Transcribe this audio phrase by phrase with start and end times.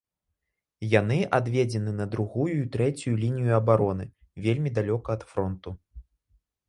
[0.99, 4.05] Яны адведзены на другую і трэцюю лінію абароны,
[4.47, 5.69] вельмі далёка ад фронту.